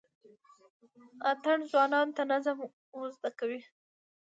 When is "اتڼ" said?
1.29-1.57